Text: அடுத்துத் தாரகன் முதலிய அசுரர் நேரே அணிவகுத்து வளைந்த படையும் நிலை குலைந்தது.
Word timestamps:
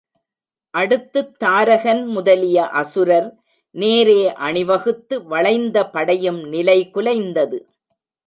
அடுத்துத் 0.73 1.39
தாரகன் 1.39 2.05
முதலிய 2.05 2.67
அசுரர் 2.69 3.27
நேரே 3.75 4.33
அணிவகுத்து 4.33 5.23
வளைந்த 5.27 5.89
படையும் 5.89 6.41
நிலை 6.47 6.89
குலைந்தது. 6.93 7.59